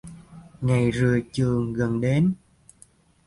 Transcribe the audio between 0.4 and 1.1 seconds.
Ngày